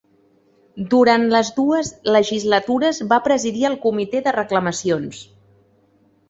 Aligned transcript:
Durant 0.93 1.25
les 1.33 1.51
dues 1.57 1.91
legislatures, 2.15 3.03
va 3.13 3.21
presidir 3.29 3.69
el 3.71 3.77
Comitè 3.85 4.23
de 4.29 4.35
Reclamacions. 4.39 5.23